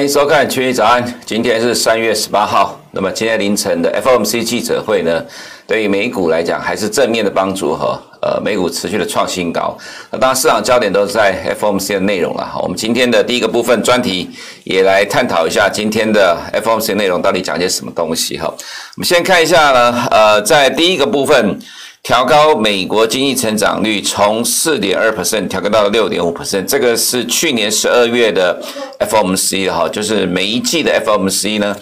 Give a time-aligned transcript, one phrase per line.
[0.00, 2.80] 欢迎收看《群益早安》，今天是三月十八号。
[2.92, 5.22] 那么今天凌晨的 FOMC 记者会呢，
[5.66, 8.00] 对于美股来讲还是正面的帮助哈。
[8.22, 9.76] 呃，美股持续的创新高。
[10.10, 12.58] 那当然，市场焦点都是在 FOMC 的内容了哈。
[12.62, 14.30] 我们今天的第一个部分专题
[14.64, 18.46] 也来探讨一下今天的 FOMC 内容到底讲些什么东西哈。
[18.46, 18.56] 我
[18.96, 21.60] 们先看一下呢，呃，在第一个部分。
[22.02, 28.60] 调高美国经济成长率从四点二 percent 调高到六点五 percent，这个是去年十二月的
[28.98, 31.76] FOMC 哈，就是每一季的 FOMC 呢，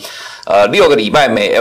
[0.46, 1.56] 呃，六个礼拜每。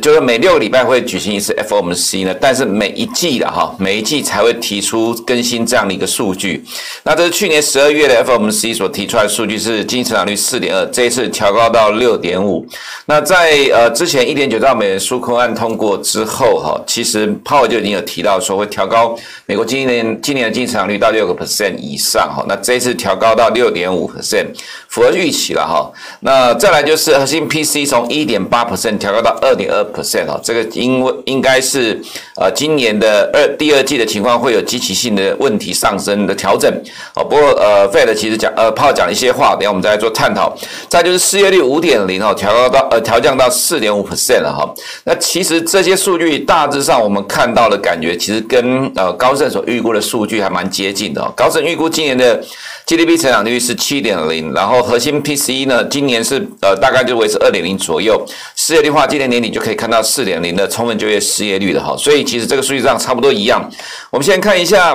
[0.00, 6.64] 就是每六个礼拜会举行一次 FOMC 呢，但是每一季的哈，每一季才会提出更新这样的一个数据。
[7.02, 12.66] 那这是去年十二月的 FOMC 所提出来的数据是经济成长率四点二，这一次调高到六点五。
[13.04, 22.42] 那在呃之前一点九兆美元纾困案通过之后哈，其实鲍尔就已经有提到说会调高美国今年今年的经济成长率到六个 percent 以上哈。
[22.48, 24.46] 那这一次调高到六点五 percent，
[24.92, 25.90] 符合预期了哈。
[26.20, 29.82] 那再来就是核心 P C 从一点八 percent 调高到二点二。
[29.92, 32.00] percent 哈，这个因为应该是
[32.36, 36.72] 呃今年的二第二季的情况会有积极性的问题上升的调整
[37.14, 37.22] 哦。
[37.22, 40.56] 不过呃，Fed 其实讲呃，鲍讲一些话，等下我们再来做探讨。
[40.88, 44.72] 再就是失业率五点零哦，调高到呃调降到四点五 percent 了哈。
[45.04, 51.20] 那其实这些数据大致上我们看到的感觉，其实跟呃高盛所预估的数据还蛮接近的。
[51.36, 52.42] 高盛预估今年的
[52.86, 58.24] GDP 成长率是七点零，然后核心 PCE 呢今年是呃大概就维持二点零左右。
[58.56, 59.72] 失业率话，今年年底就可以。
[59.74, 63.68] 看到四点零的充分就业失业率了哈，所以其实这个数据上差不多一样。
[64.10, 64.94] 我们先看一下，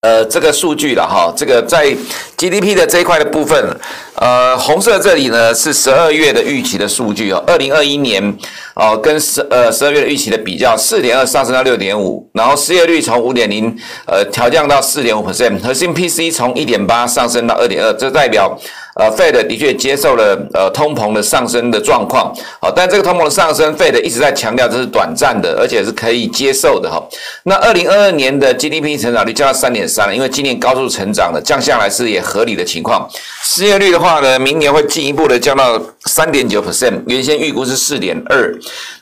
[0.00, 1.86] 呃，这个数据了哈，这个在
[2.36, 3.76] GDP 的这一块的部分，
[4.14, 8.22] 呃，红色这里呢是十二月的预期的数据哦，二零二一年
[8.76, 13.76] 哦跟十呃十二月的预期的比较，四点二上升到六点五，然后失业率从五点零
[14.06, 18.56] 呃调降到四点五 percent，核心 P C 从一点八上升到二点二，这代表。
[18.98, 27.00] 呃，Fed 的确接受了呃通膨的上升的状况，好，但这个通膨的上升，Fed 一直在强调这是短暂的，而且是可以接受的哈。
[27.44, 33.08] 那二零二二年的 GDP 成长率降到三点三了，因为今年高速成长的降下来是也合理的情况。
[33.44, 38.52] 失业率的话呢，明年会进一步的降到三点九 percent，原先预估是四点二。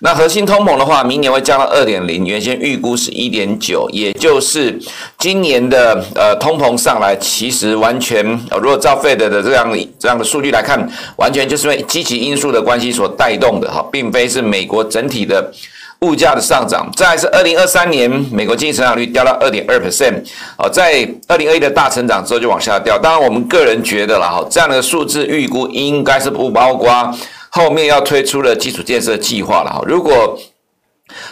[0.01, 4.79] 那核心通膨的话，明年会降到二点零，原先预估是一点九，也就是
[5.19, 9.67] 今年的呃通膨上来，其实完全呃如果照 Fed 的这样。
[9.99, 15.53] 这样的数据来看，完全就是因为积极因素的关系所带动的哈，并非是美国整体的
[16.01, 16.91] 物价的上涨。
[16.95, 20.23] 再来是二零二三年美国经济成长率掉到二点二 percent，
[20.59, 22.99] 哦，在二零二一的大成长之后就往下掉。
[22.99, 27.15] 当然，我们个人觉得了哈，这样的数字预估应该是不包括
[27.51, 29.83] 后面要推出的基础建设计划了哈。
[29.87, 30.39] 如果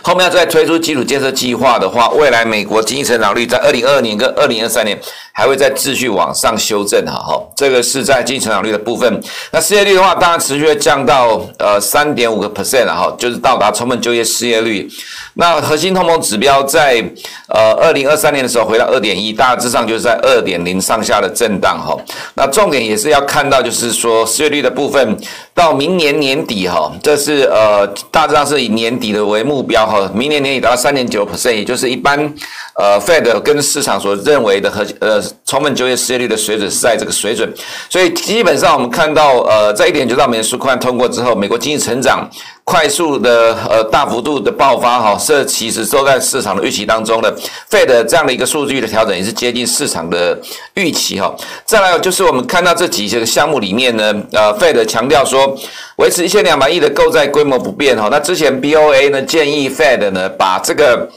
[0.02, 4.98] 后面要再推出基础建设计划的话，未来美国经济成长率在二零二二年跟二零二三年
[5.32, 9.22] 还会再继续往上修正哈，哈，这个是在经济成长率的部分。
[9.50, 14.88] 那失业率的话，当然持续会降到呃三点五个 percent 哈，就是到达充分就业失业率。
[15.34, 17.04] 那核心通膨指标在
[17.48, 21.96] 呃二零二三年的时候回到二点一，大致上就是在二点零上下的震荡哈。
[22.34, 25.16] 那重点也是要看到，就是说失业率的部分
[25.52, 32.32] 到明年年底哈，这是呃大致上是以年底的为目标哈，明年年底达到三点九 percent，也就是一般
[32.76, 35.22] 呃 Fed 跟市场所认为的和呃。
[35.46, 37.48] 充分就业失业率的水准是在这个水准，
[37.88, 42.28] 所以基本上我们看到，呃，在一点九兆美元纾困通过之后，美国经济成长
[42.64, 47.32] 快速的呃大幅度的爆发，哈，这其实都在市场的预期当中的。
[47.70, 50.36] Fed 这样的一个数据的调整也是接近市场的
[50.74, 51.32] 预期，哈。
[51.64, 55.56] 再来就是我们看到这几这个项目里面呢，呃，Fed 强调说
[55.98, 58.08] 维持一千两百亿的购债规模不变，哈。
[58.10, 61.08] 那之前 BOA 呢建议 Fed 呢把这个。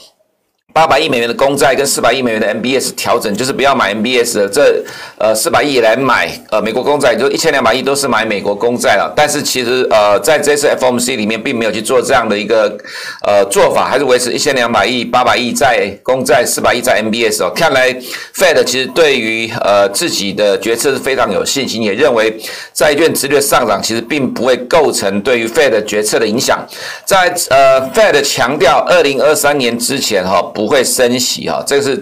[0.77, 4.85] 八百亿美元的公债跟四百亿美元的 MBS 调整，就是不要买 MBS 的，这
[5.17, 9.11] 呃四百亿来买呃美国公债，就一千两百亿都是买美国公债了。
[9.15, 12.77] 但是其实呃在这次 FOMC 里面并没有去做这样的一个
[13.25, 17.51] 呃做法，还是维持一千两百亿、八百亿在公债、四百亿在 MBS 哦。
[17.55, 17.91] 看来
[18.35, 22.39] Fed 其实对于呃自己的决策是非常有信心，也认为
[22.75, 26.63] 债券殖率上涨其实并不会构成对于 Fed 决策的影响。
[27.03, 30.66] 在呃 Fed 强调二零二三年之前哈不。
[30.67, 31.97] 不会升息啊，这个是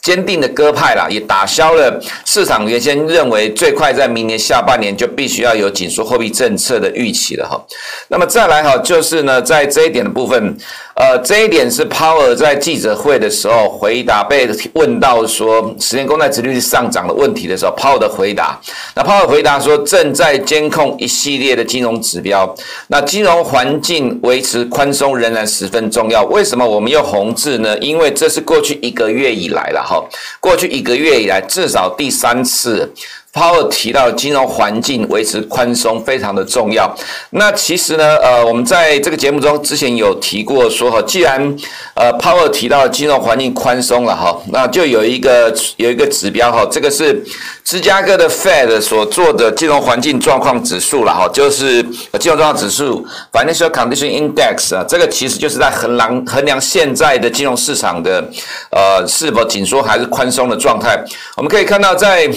[0.00, 7.60] 坚定的鸽派啦，也打消了市场原先认为最快在明年下半年就必须要有紧缩货币政策的预期了哈。
[8.06, 10.56] 那么再来哈，就是呢，在这一点的部分。
[10.96, 18.60] 呃，这一点是 Powell 在记者会的时候回答被问到说十年公债殖利率上涨的问题的时候，Powell 的回答。
[18.94, 22.54] 那 Powell 回答说，正在监控一系列的金融指标。
[22.86, 26.22] 那金融环境维持宽松仍然十分重要。
[26.26, 27.76] 为什么我们用红字呢？
[27.78, 30.00] 因为这是过去一个月以来了哈，
[30.38, 32.88] 过去一个月以来至少第三次。
[33.34, 36.94] Power 提到金融环境维持宽松非常的重要。
[37.30, 41.56] 那其实呢，呃，我们在这个节目中之前有提过说哈，既然
[41.94, 47.20] 呃 Power 提到金融环境宽松了哈，那就有一个有一个指标哈，这个是
[47.64, 51.82] 芝加哥的 Fed 所做的金融环境状况指数了哈，就是
[52.20, 58.24] 金融状况指数 Financial Condition Index 啊，这个其实就是在衡量衡量现在的金融市场的
[58.70, 61.04] 呃是否紧缩还是宽松的状态。
[61.36, 62.32] 我们可以看到在。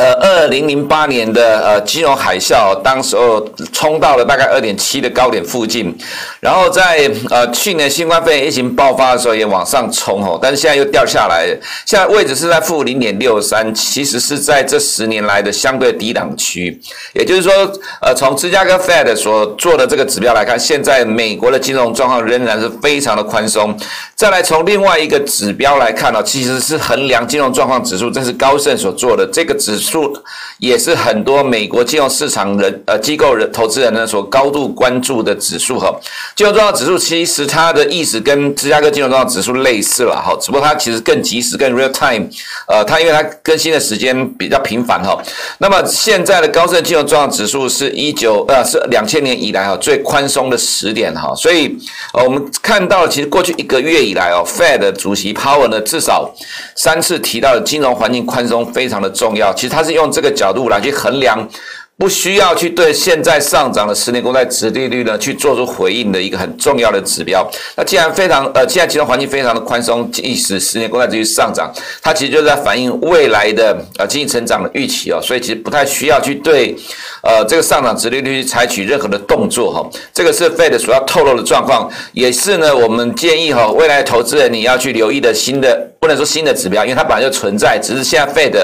[0.00, 5.94] 呃，二零零八年的呃金融海啸，当时候冲到了大概二点七的高点附近，
[6.40, 11.46] 然后在呃去年新冠肺炎疫情爆发的时候也往上冲哦，但是现在又掉下来，
[11.84, 16.80] 现在位置是在负零点六三，其实是在这十年来的相对低档区，
[17.12, 17.52] 也就是说，
[18.00, 23.76] 呃，从芝加哥 Fed 所做的这个指标来看，现在美国的金融状况仍然是非常的宽松。
[24.16, 30.16] 再来从另外一个指标来看呢，其实是衡量金融状况指数，这是高盛所做的这个指数数。
[30.58, 35.90] 也是很多美国金融市场人呃机构人投资人呢所高度关注的指数哈，
[36.36, 42.26] 金融状况指数其实它的意思跟芝加哥金融状况指数类似了哈，只不过它其实更及时更 real time，
[42.68, 45.18] 呃，它因为它更新的时间比较频繁哈。
[45.58, 51.74] 那么现在的高盛金融状况指数是一九呃是两千年以来哈最宽松的时点哈，所以
[52.12, 56.30] 呃我们看到其实过去一个月以来哦，Fed 主席 Powell 呢至少
[56.76, 59.90] 三次提到的金融环境宽松非常的重要，其实它它。
[59.90, 61.48] 是用这个角度来去衡量，
[61.96, 67.44] 不需要去对现在上涨的十年公债殖利率呢去做出回应的一个很重要的指标。
[67.76, 76.76] 那既然非常呃，现在金融环境非常的宽松，即使十年公债继续上涨，它其实就是在反映未来的呃经济成长的预期哦，所以其实不太需要去对
[77.22, 79.90] 呃这个上涨殖利率采取任何的动作哈。
[80.14, 85.89] 这个是 Fed 所要透露的状况，也是呢我们建议哈未来投资人你要去留意的新的。
[86.00, 88.56] 不能说新的指标，因为它本来就存在，只是现在 Fed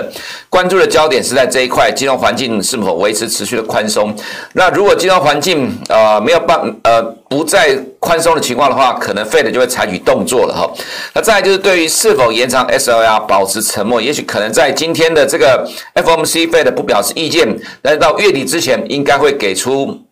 [0.48, 4.14] 关注的焦点是在这一块，金融环境是否维持持续的宽松。
[4.54, 10.72] 那如果金融环境呃没有办呃不再宽松的情况的话，可能 Fed 就会采取动作了哈。
[11.12, 17.46] 那再来就是对于是否延长 SLR 保持沉默，也许可能在今天的这个 FOMC Fed 不表示意见，
[17.82, 20.05] 但是到月底之前应该会给出。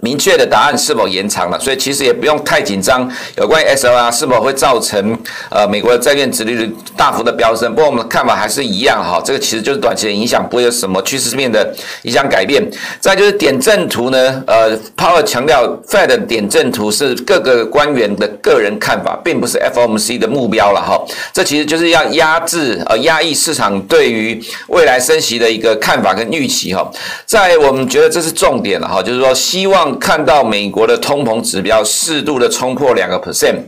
[0.00, 3.10] 明确的答案是否延长了，所以其实也不用太紧张。
[3.36, 5.18] 有关于 SLR 是否会造成
[5.50, 12.64] 呃美国的债券殖利率大幅的飙升，不过我们的看法还是一样哈，这个其实就是短期的影响，不会有什么趋势面的影响改变。
[13.00, 20.96] 再就是点阵图呢，呃，Powell 强调 Fed 的点阵图是各个官员的个人看法，并不是 FOMC 的目标了哈。
[21.32, 26.88] 这其实就是要压制呃压抑市场对于未来升息的一个看法跟预期哈。
[27.26, 29.87] 在我们觉得这是重点了哈，就是说希望。
[29.98, 33.62] 看到美国的通膨指标适度的冲破两个 percent，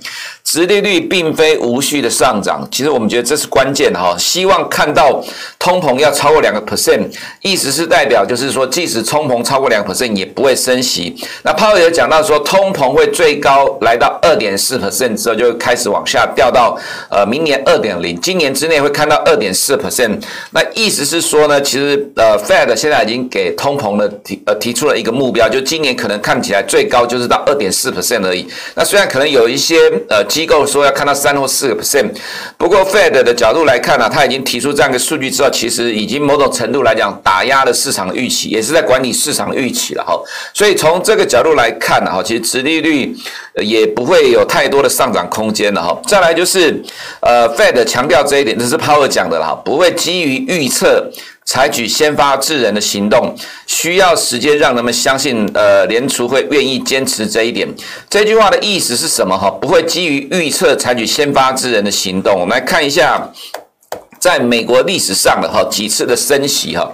[0.50, 2.66] 殖利率并非无序的上涨。
[2.72, 5.24] 其实我们觉得这是关键哈，希望看到
[5.60, 7.08] 通膨要超过两个 percent，
[7.40, 11.14] 意思是代表就是说，即使通膨超过两个 percent 也不会升息。
[11.44, 16.76] 那鲍威尔讲到说，通膨会最高来到二点四 percent 之后，就会开始往下掉到
[17.08, 20.20] 呃明年二点零，今年之内会看到二点四 percent。
[20.50, 28.48] 那意思是说呢，其实呃 Fed 现在已经给通膨的提呃提出了一个目标，就今年可能看起来最高就是到二点四 percent 而已。
[28.74, 29.76] 那虽然可能有一些
[30.08, 32.08] 呃机构说要看到三或四个 percent，
[32.56, 40.18] 不过 Fed 的角度来看呢、他已经提出这样一个数据之后，其实已经某种程度来讲打压了市场预期，也是在管理市场预期了哈。
[40.54, 43.14] 所以从这个角度来看呢，哈，其实殖利率
[43.56, 46.00] 也不会有太多的上涨空间了哈。
[46.06, 46.82] 再来就是
[47.20, 51.10] 呃 Fed 强调这一点，这是 Powell 讲的了，不会基于预测。
[51.44, 53.34] 采取先发制人的行动，
[53.66, 57.68] 需要时间让人们相信，呃，联储会愿意坚持这一点。
[58.08, 59.36] 这句话的意思是什么？
[59.36, 62.38] 哈，不会基于预测采取先发制人的行动。
[62.38, 63.30] 我们来看一下。
[64.20, 66.92] 在美国历史上的哈几次的升息哈，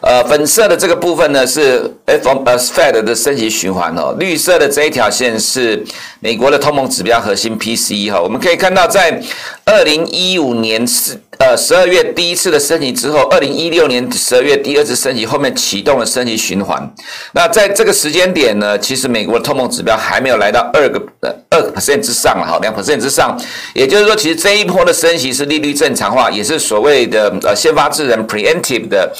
[0.00, 5.84] 呃，粉色的这个部分呢是 Fed 的升息循环哦，绿色的这一条线是
[6.20, 9.20] 美国的通膨指标核心 P C 哈，我们可以看到在
[9.64, 16.92] 二零一五年四呃十二月第一次的升级之后，二零一六年十二月第二次升级，后面启动了升级循环。
[17.32, 23.36] 那在这个时间点呢，其实美国的通膨指标还没有来到二个呃二 percent 之上了哈，两 percent 之上，
[23.74, 26.56] 也就是说，其实这一波的升息是利率正常化，也是。
[26.68, 29.10] 所谓的呃先发制人 preemptive 的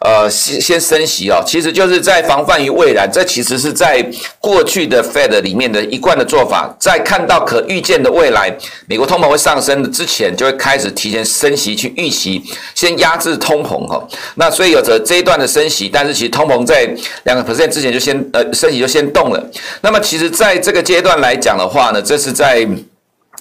[0.00, 3.08] 呃先先升息哦，其实就是在防范于未然。
[3.12, 4.04] 这其实是在
[4.40, 8.52] 过去的 Fed 里面的一贯的做法，在看到可预见的未来，
[8.88, 12.42] 美国通膨会上升之前，就会开始提前升息去预期，
[12.74, 14.04] 先压制通膨哈。
[14.34, 16.88] 那所以有着这一段的升息，但是其实通膨在
[17.24, 19.50] 两个 percent 之前就先呃升息就先动了。
[19.82, 22.66] 那么其实在这个阶段来讲的话呢，这是在。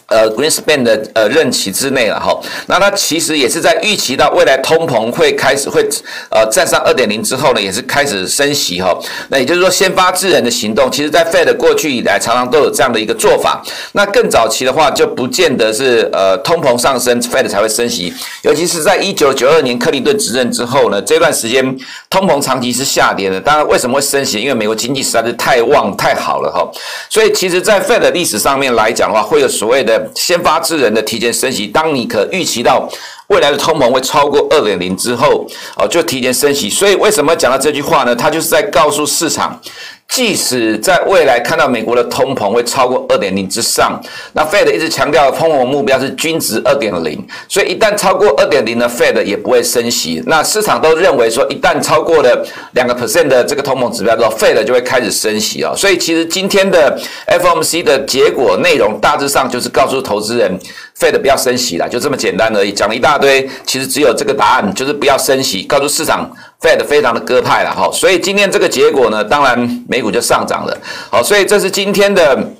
[0.07, 5.81] 呃，Greenspan 的呃任期之内了哈，那他其实也是在预期到未来通膨会开始会
[6.29, 8.95] 呃站上二点零之后呢，也是开始升息哈。
[9.29, 13.63] 那也就是说，先发制人的行动，其实在 Fed 过去以来常常都有这样的一个做法。
[13.93, 18.13] 那更早期的话，就不见得是呃通膨上升，Fed 才会升息。
[18.43, 21.75] 尤其是在一九九二年克林顿执政之后呢，这段时间
[22.11, 23.41] 通膨长期是下跌的。
[23.41, 24.39] 当然，为什么会升息？
[24.39, 26.63] 因为美国经济实在是太旺太好了哈。
[27.09, 29.94] 所以，其实，在 Fed 的历史上面来讲的话，会有所谓的。
[30.15, 32.87] 先发制人的提前升息，当你可预期到
[33.27, 35.45] 未来的通膨会超过二点零之后，
[35.77, 36.69] 哦，就提前升息。
[36.69, 38.15] 所以为什么讲到这句话呢？
[38.15, 39.59] 他就是在告诉市场。
[40.07, 43.99] 即使在未来看到美国的通膨会超过二点零之上，
[44.31, 50.23] 那 Fed 一直强调通膨目标是均值二点零，所以一旦超过二点零呢，Fed 也不会升息。
[50.27, 55.73] 那市场都认为说，一旦超过了两个 percent 的这个通膨指标之后，Fed 就会开始升息啊。
[55.75, 56.97] 所以其实今天的
[57.27, 60.57] FOMC 的结果内容大致上就是告诉投资人
[60.97, 62.71] ，Fed 不要升息了，就这么简单而已。
[62.71, 66.31] 讲了一大堆，其实只有这个答案，就是不要升息，告诉市场。
[66.61, 70.77] Fed 非常的鸽派了哈，所以今天这个结果呢，当然美股就上涨了。
[71.09, 72.51] 好，所以这是今天的。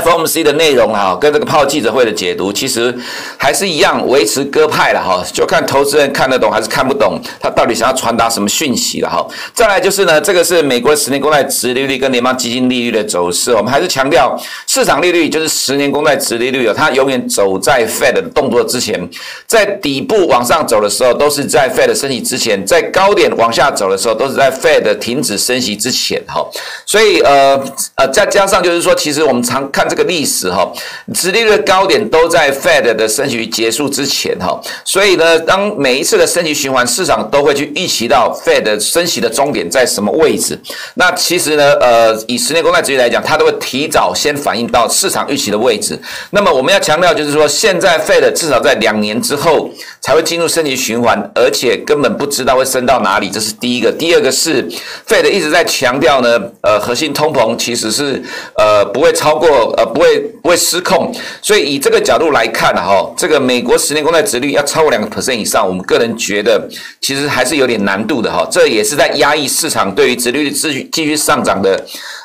[0.00, 2.94] FOMC 的内容啊，跟这个炮记者会的解读，其实
[3.36, 9.26] 还是一样维持鸽派了哈，就看投资人看得懂还是看不懂，他到底想要传达什么讯息了哈。
[9.52, 19.08] 再来就是呢，这个是美国十年公债殖利率跟联邦基金利率的走势，我们还是强调市场利率就是十年公债殖利率，它永远走在 Fed 的动作之前，
[19.46, 26.44] 在底部往上走的时候，都是在 Fed 升息之前；在高点往下走的时候，都是在 Fed 停止升息之前哈。
[26.86, 27.62] 所以呃
[27.96, 30.70] 呃，再加上就是说，其实我们常看这个历史哈，
[31.12, 40.58] 殖利率的高点都在 Fed 的升息结束之前哈，所以呢，当每一次的升息循环，市场都会去预期到 Fed 升息的终点在什么位置。
[40.94, 45.98] 那其实呢，呃，以十年公债殖利率来讲，它都会提早先反映到市场预期的位置。
[46.30, 53.92] 那么我们要强调就是说，现在 Fed 至少在两年之后才会进入升息循环，而且根本不知道会升到哪里，这是第一个。
[53.92, 54.68] 第二个是
[55.08, 58.22] Fed 一直在强调呢，呃，核心通膨其实是
[58.56, 59.73] 呃不会超过。
[59.76, 61.12] 呃，不会不会失控，
[61.42, 66.68] 所以以这个角度来看哈，这个美国十年公债殖率要超过两个 percent 以上，我们个人觉得
[67.00, 71.76] 其实还是有点难度的哈，这也是在压抑市场对于殖率继续继续上涨的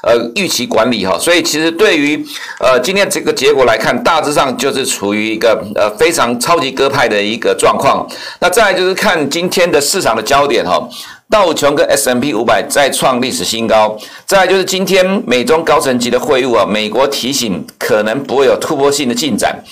[0.04, 2.24] 呃预期管理哈，所以其实对于
[2.60, 8.08] 呃今天这个结果来看，大致上就是处于一个呃非常超级鸽派的一个状况。
[8.40, 10.88] 那再就是看今天的市场的焦点哈。
[11.32, 13.96] 道琼跟 S M P 五百再创历史新高，
[14.26, 19.64] 再就是今天美中高层级的会晤啊，美国提醒可能不会有突破性的进展。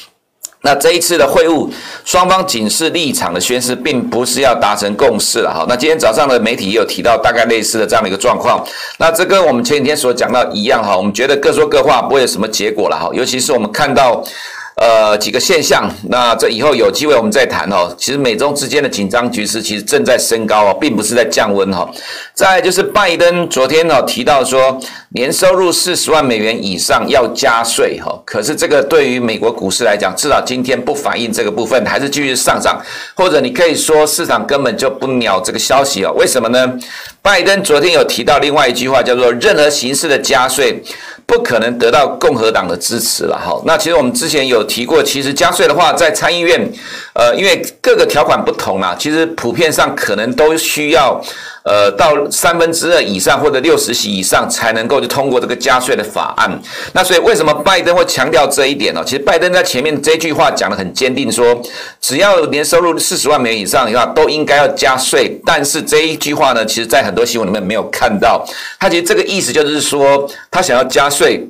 [0.62, 1.68] 那这一次的会晤，
[2.06, 5.66] 双方仅是立场的宣示，并不是要达成共识了哈。
[5.68, 8.64] 那今天早上的媒体也有提到大概类似的这样的一个状况。
[9.00, 14.24] 那这跟我们前几天所讲到一样哈，我们觉得各说各话不会有什么结果了哈，尤其是我们看到。
[14.80, 17.92] 呃，几个现象，那这以后有机会我们再谈哦。
[17.98, 21.90] 其实美中之间的紧张局势其实正在升高哦，并不是在降温哈。
[22.36, 24.80] 再就是拜登昨天哦提到说，
[25.10, 28.22] 年收入四十万美元以上要加税哈。
[28.24, 32.80] 可是这个对于美国股市来讲，至少今天不反映这个部分，还是继续上涨，
[33.16, 36.14] 或者你可以说市场根本就不鸟这个消息哦。
[36.16, 36.72] 为什么呢？
[37.24, 40.84] 拜登昨天有提到另外一句话，叫做任何形式的加税。
[41.28, 43.62] 不可能得到共和党的支持了哈。
[43.66, 46.68] 那其实我们之前有提过，其实加税的话，在参议院，
[47.14, 51.22] 呃，因为各个条款不同啦，其实普遍上可能都需要。
[51.68, 56.50] 呃，到三分之二以上或者六十席以上才能够就通过这个加税的法案。
[56.94, 59.04] 那所以为什么拜登会强调这一点呢？
[59.06, 61.62] 其实拜登在前面这句话讲的很坚定，说
[62.00, 65.38] 只要年收入四十万美元以上的话，都应该要加税。
[65.46, 68.48] 但是这一句话呢，其实在很多新闻里面没有看到。
[68.80, 71.46] 他其实这个意思就是说，他想要加税。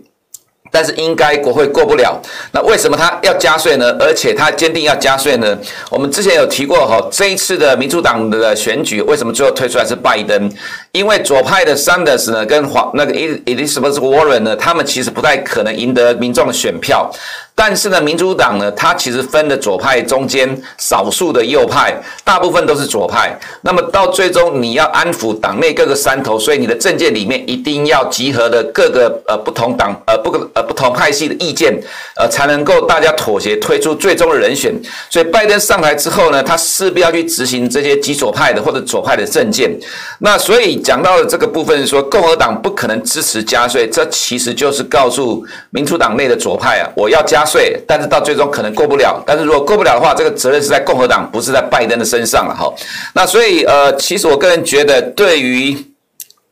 [0.72, 2.20] 但是应该国会过不了，
[2.52, 3.96] 那为什么他要加税呢？
[4.00, 5.58] 而且他坚定要加税呢？
[5.90, 10.52] 我们之前有提过哈，这一次的民主党的选举为什么最后推出来是拜登？
[10.92, 17.12] 因为左派的 Sanders 呢跟黄那个 Elizabeth Warren 呢，他们其实不太可能赢得民众的选票。
[17.60, 20.48] 但是呢，民主党呢，它其实分的左派中间
[20.78, 21.92] 少数的右派，
[22.24, 23.36] 大部分都是左派。
[23.62, 31.76] 那么到最终你要安抚党内各个山头，所以你的政见里面一定要集合的各个呃不同党呃不呃不同派系的意见，
[32.16, 34.72] 呃才能够大家妥协推出最终的人选。
[35.10, 39.76] 所以拜登上台之后呢，他势必要去执行这些极左派的或者左派的政见。
[40.20, 47.47] 那所以讲到的这个部分说，共和党不可能支持加税，这其实就是告诉民主党内的左派啊，我要加。
[47.48, 49.24] 税，但是到最终可能过不了。
[49.26, 52.72] 但是如果过不了的话，这个责任是在共和党，不是在拜登的身上了哈。
[53.14, 55.76] 那所以呃，其实我个人觉得，对于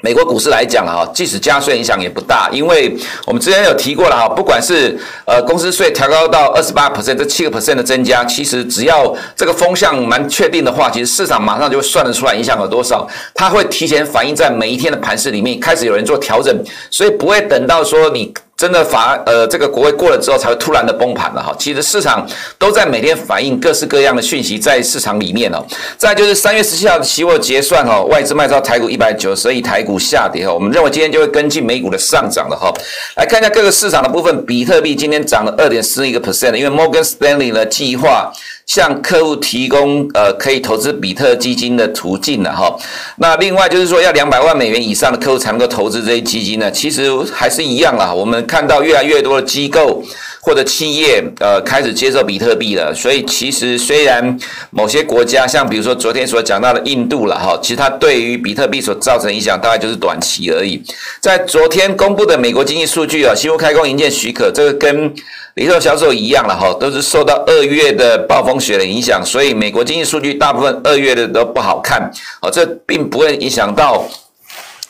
[0.04, 16.56] 美国股市来讲了哈，即使加税影响也不大，因为我们之前有提过了哈，不管是呃公司税调高到二十八 percent，这七个 percent 的增加，其实只要这个风向蛮确定的话，其实市场马上就会算得出来影响有多少，它会提前反映在每一天的盘势里面，开始有人做调整，
[16.92, 18.34] 所以不会等到说你。
[18.58, 21.54] 真的法呃，这个国会过了之后才会突然的崩盘了哈。
[21.60, 22.26] 其实市场
[22.58, 25.62] 都在每天反映各式各样的讯息在市场里面哦。
[25.98, 30.54] 再就是三月十七号的期货结算哈，外资卖超台股一百九十亿，台股下跌哈。
[30.54, 32.74] 我们认为今天就会跟进美股的上涨了哈。
[33.18, 38.32] 来看一下各个市场的部分，比特币今天涨了二点四一个 percent，因为 Morgan Stanley 呢计划。
[38.66, 42.76] 向客户提供呃可以投资比特基金的途径了哈，
[43.18, 48.12] 那另外就是说要两百万美元以上的客户才能够投资这些基金呢，其实还是一样啦。
[48.14, 50.04] 我们看到越来越多的机构
[50.42, 54.38] 或者企业呃开始接受比特币了，所以其实虽然
[54.72, 60.82] 某些国家像比如说昨天所讲到的印度了哈，其实它对于比特币所造成影响大概就是短期而已。
[61.22, 65.14] 在昨天公布的美国经济数据啊，新屋开工营建许可，这个跟
[65.56, 74.06] 零售销售一样了哈，都是受到二月的暴风雪的影响，所以美国经济数据大部分二月的都不好看，哦，这并不会影响到。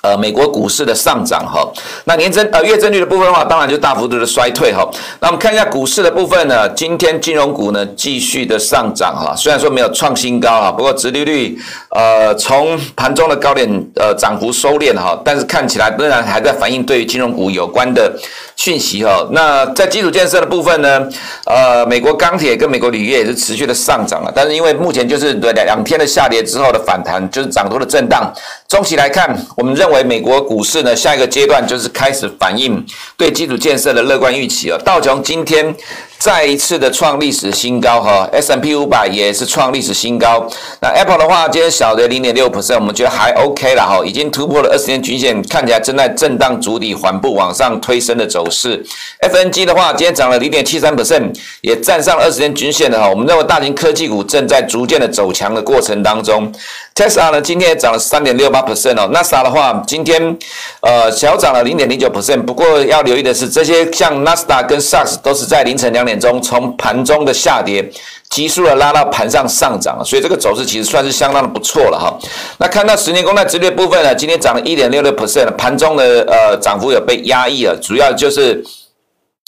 [0.05, 1.67] 呃，美国股市的上涨哈，
[2.03, 4.87] 那年增呃月增率的部分的话，当然就大幅度的衰退哈。
[5.19, 11.57] 那我们看一下股市的部分呢，今天金融股呢继续的上涨哈，虽然说没有创新高啊，不过殖利率
[11.89, 18.13] 呃从盘中的高点呃涨幅收敛哈，但是看起来仍然还在反映对于金融股有关的
[18.55, 19.27] 讯息哈。
[19.31, 21.09] 那在基础建设的部分呢，
[21.47, 28.31] 呃，美国钢铁跟美国铝业也是持续的上涨了，但是因为目前就是对两两天的下跌之后的反弹，就是涨多的震荡。
[28.67, 32.85] 中期来看，我们认为美国股市呢，下一个阶段就是开始反映
[33.17, 34.81] 对基础建设的乐观预期了。
[34.83, 35.75] 道琼今天。
[36.17, 40.47] 再一次的创历史新高哈，S&P 五百也是创历史新高。
[40.81, 48.83] 那 Apple 的话，今天小跌零点六 percent，我们觉得还 OK 了哈，已经突破了二十天均线，看起来正在震荡筑底，缓步往上推升的走势。
[49.21, 53.07] FNG 的话，今天涨了零点七三 percent，也站上二十天均线的哈。
[53.07, 56.51] 我们认为大型科技股正在逐渐的走强的过程当中。
[56.95, 59.11] Tesla 呢，今天也涨了三点六八 percent 哦。
[59.13, 60.37] NASA 的话，今天
[60.79, 66.19] 呃小涨了零点零九 percent，不过要留意的是，这些像 NASA 跟 SARS 都是在凌晨两点。
[66.19, 67.87] 中从盘中的下跌，
[68.29, 72.17] 急速的拉到盘上上涨，所以这个走势其实算是相当的不错了哈。
[72.57, 78.63] 那看到十年公债殖率部分呢，今天涨了一点六六 percent，盘中的呃涨幅有被压抑了，主要就是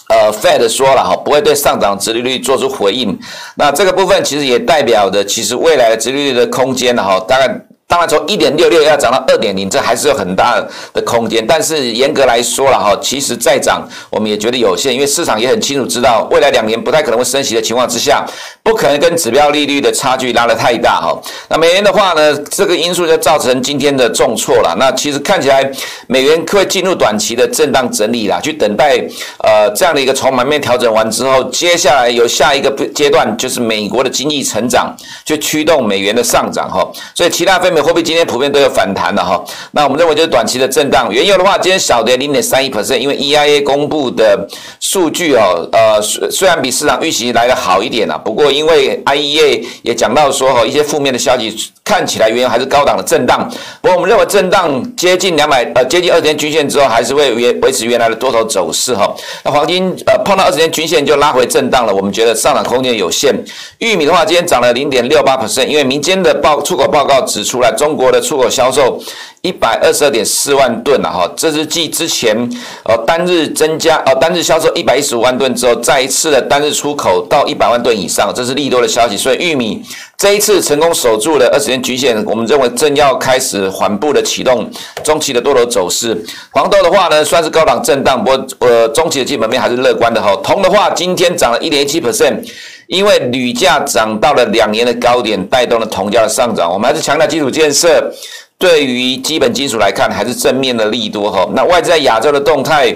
[0.09, 3.17] 呃 Fed 说了哈，不会对上涨殖利率做出回应。
[3.55, 7.66] 那这个部分其实也代表着，其实未来的殖利率的空间了哈，大概。
[7.89, 10.61] 当然，从一点六六要涨到二点零，这还是有很大
[10.93, 11.45] 的空间。
[11.47, 18.25] 但是严格来说了哈，其实再涨我们也觉得有限，因为市场也很清楚知道，未来两年不太可能会升息的情况之下，
[18.61, 21.17] 不可能跟指标利率的差距拉得太大哈。
[21.47, 24.75] 那美元的话呢，这个因素就造成今天的重挫了。
[24.77, 25.71] 那其实看起来
[26.07, 28.97] 美元会进入短期的震荡整理啦，去等待
[29.41, 34.93] 呃这样的一个从盘面调整完之后，接下来有下一个阶段就是美国的经济成长，
[35.25, 36.85] 去驱动美元的上涨哈。
[37.15, 41.13] 所以其他非美货币今天普遍都有反弹的哈，那我们认为就是短期的震荡。
[41.13, 44.47] 原油的话，今天小跌零点三一 percent，因为 EIA 公布的
[44.79, 53.47] 数据哦，呃，虽虽然比市场预期来的好一点啊，不过因为 IEA 也讲到说哈，一些负面的消息，看起来原油还是高档的震荡。
[53.79, 59.15] 不过我们认为震荡接近两百呃接近二十天均线之后，还是会维维持原来的多头走势哈。
[59.43, 63.35] 那黄金呃碰到二十天均线就拉回震荡了，我们觉得上涨空间有限。
[63.77, 67.66] 玉米的话，今天涨了零点六八 percent，因为民间的报出口报告指出来。
[67.71, 68.99] 中国的出口销售
[69.41, 72.35] 一百二十二点四万吨了哈，这是继之前
[72.83, 79.15] 呃单日增加呃单日销售一百一十五万吨之后，再一次的单日出口到一百万吨以上，这是利多的消息。
[79.15, 79.81] 所以玉米
[80.17, 84.69] 这一次成功守住了二十天均线，我们认为正要开始缓步的启动
[85.03, 86.25] 中期的多头走势。
[86.51, 90.35] 黄豆的话呢，算是高档震荡，不过呃中期的基本面还是乐观的哈。
[90.43, 92.43] 铜的话，今天涨了一点七 percent。
[92.87, 96.71] 因为铝价涨到了两年的高点，带动了铜价的上涨。
[96.71, 98.11] 我们还是强调基础建设
[98.57, 101.47] 对于基本金属来看还是正面的利多哈。
[101.53, 102.95] 那外资在亚洲的动态。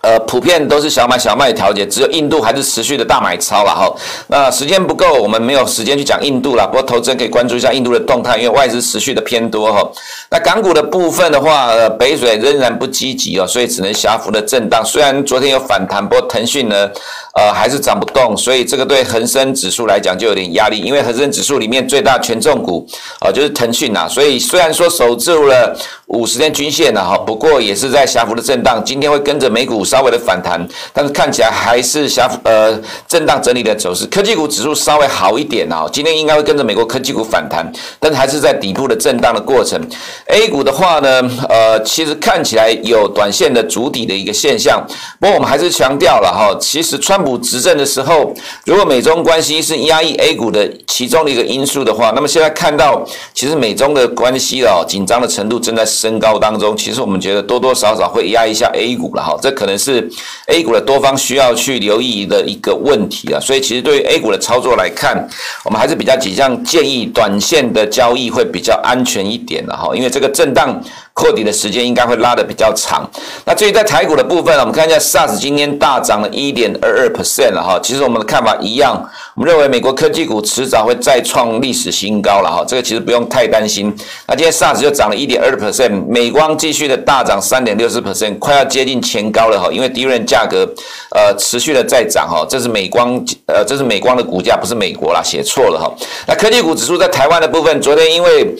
[0.00, 3.92] 呃，普遍都是小买小卖调节，只有印度还是持续的大买超了哈。
[4.28, 6.66] 那时间不够，我们没有时间去讲印度了。
[6.66, 9.86] 不过投资人可以关注一下印度的动态，因为外资持续的偏多哈。
[10.30, 14.82] 那港股的部分的话，呃，北水仍然不积极哦，所以只能狭幅的震荡。
[14.84, 16.88] 虽然昨天有反弹，不过腾讯呢，
[17.34, 22.86] 呃，还是涨不动，所以这个对恒生指数来讲就有点压力，因为恒生指数里面最大权重股
[23.20, 30.60] 啊、就是腾讯呐，所以虽然说守住了五十天均线了哈，不过也是在狭幅的震荡，今天会跟着美股稍微的反弹，
[30.92, 34.04] 但是看起来还是狭呃震荡整理的走势。
[34.06, 39.80] 科技股指数稍微好一点啊，今天应该会跟着美国科技股反弹，但还是在底部的震荡的过程。
[40.26, 44.84] A 股的话呢，呃，其实看起来有短线的筑底的一个现象，
[45.18, 48.34] 不过我们还是强调了哈，其实川普执政的时候，
[48.66, 56.76] 如果美中关系是压抑 A 股的其中的一个因素的话，那么现在看到其实美中的关系哦，紧张的程度正在升高当中。
[56.76, 60.10] 其实我们觉得多多少少会压一下 A 股了哈，这可能是
[60.46, 63.38] A 股的多方需要去留意的一个问题啊。
[63.40, 65.28] 所以其实对于 A 股的操作来看，
[65.64, 70.82] 我们还是比较倾向建议短线的交易会比较安全一点的哈，因为这个震荡。
[71.18, 73.04] 扩底的时间应该会拉得比较长。
[73.44, 77.80] 那至于在台股的部分，我们看一下 SARS 今天大涨了一点二二 percent 了哈。
[77.82, 78.94] 其实我们的看法一样，
[79.34, 82.64] 我们认为美国科技股迟早会再创历史新高了哈。
[82.64, 83.92] 这个其实不用太担心。
[84.28, 89.68] 那今天 SARS 就涨了一点二 percent，美光继续的大涨三点六四 percent，快要接近前高了哈。
[89.72, 90.64] 因为 DRAM 价格
[91.10, 92.46] 呃持续的在涨哈。
[92.48, 95.92] 这是美光呃这是美光的股价，不是美国啦，写错了哈。
[96.28, 98.54] 那科技股指数在台湾的部分，昨天因为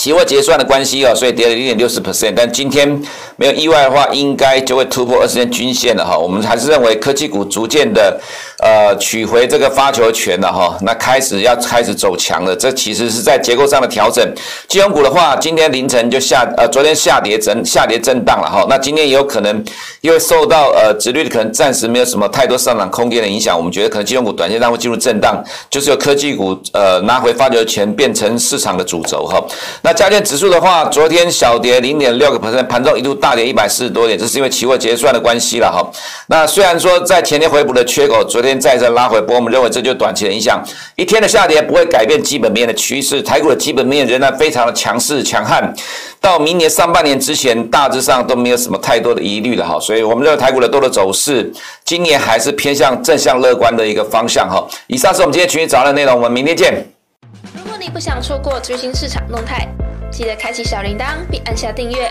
[0.00, 2.88] 期货结算的关系哦，所以跌了零点六四 percent，但今天
[3.36, 6.16] 没有意外的话，应该就会突破二十天均线了哈。
[6.16, 8.18] 我们还是认为科技股逐渐的
[8.60, 14.26] 呃取回这个发球权了哈，那开始要开始走强了，这其实是在结构上的调整。
[14.68, 19.64] 金融股的话，今天凌晨就下呃，昨天下跌震下跌震荡了哈，那今天也有可能
[20.00, 29.42] 因为受到呃殖利率可能暂时没有什么太多上涨空间的影响，我们觉得可能金融股短线上会进入震荡，就是由科技股呃拿回发球权，变成市场的主轴哈。
[29.82, 35.80] 那加权指数的话，昨天小跌零点六个百分盘中一度大跌一百四十多点，这是因为期货结算的关系了哈。
[36.26, 40.64] 那虽然说在前天回补的缺口，昨天再次拉回，不过我们认为这就短期的影响，
[40.96, 45.74] 一天的下跌不会改变基本面的趋势，台股的基本面仍然非常的强势强悍，
[46.20, 49.78] 到明年上半年之前，大致上都没有什么太多的疑虑了哈。
[49.78, 51.52] 所以我们认为台股的多的走势，
[51.84, 54.66] 今年还是偏向正向乐观的一个方向哈。
[54.86, 56.86] 以上是我们今天群益早的内容，我们明天见。
[57.54, 59.68] 如果你不想错过最新市场动态。
[60.10, 62.10] 记得开启小铃铛并按下订阅。